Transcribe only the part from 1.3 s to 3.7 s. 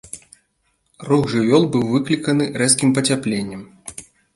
жывёл быў выкліканы рэзкім пацяпленнем.